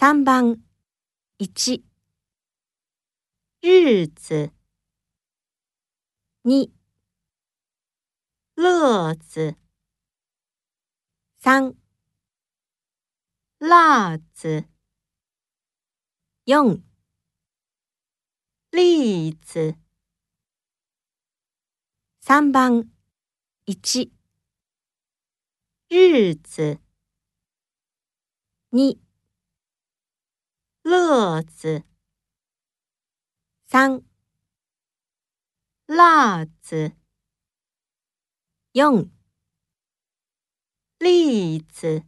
[0.00, 0.62] 3番。
[1.40, 1.82] 1
[3.60, 4.50] 日子
[6.42, 6.70] 2
[8.56, 9.56] 乐子
[11.42, 11.74] 3
[13.60, 14.64] 辣子
[16.46, 16.80] 4
[18.72, 19.76] 栗子
[22.24, 22.90] 3番。
[23.66, 24.10] 1
[25.90, 26.80] 日子
[28.72, 29.09] 2
[30.90, 31.84] 乐子。
[33.68, 34.02] 3
[35.86, 36.96] 辣子。
[38.72, 39.08] 用。
[40.98, 42.02] 栗子。